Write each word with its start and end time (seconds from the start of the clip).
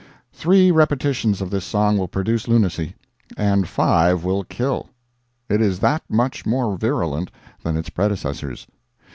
Three 0.33 0.71
repetitions 0.71 1.41
of 1.41 1.51
this 1.51 1.63
song 1.63 1.95
will 1.95 2.07
produce 2.07 2.47
lunacy, 2.47 2.95
and 3.37 3.67
five 3.67 4.23
will 4.23 4.43
kill—it 4.43 5.61
is 5.61 5.77
that 5.77 6.01
much 6.09 6.43
more 6.43 6.75
virulent 6.75 7.29
than 7.61 7.77
its 7.77 7.91
predecessors. 7.91 8.65